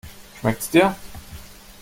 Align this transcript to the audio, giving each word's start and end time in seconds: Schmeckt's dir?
Schmeckt's 0.39 0.71
dir? 0.71 0.95